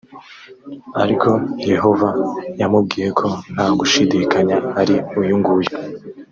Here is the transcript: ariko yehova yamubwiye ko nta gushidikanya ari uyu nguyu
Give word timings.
ariko 1.03 1.29
yehova 1.73 2.07
yamubwiye 2.59 3.09
ko 3.19 3.27
nta 3.53 3.65
gushidikanya 3.79 4.57
ari 4.81 4.95
uyu 5.19 5.33
nguyu 5.39 5.71